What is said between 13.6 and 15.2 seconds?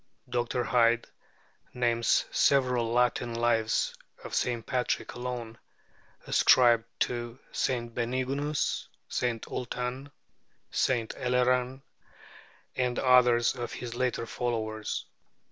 his later followers.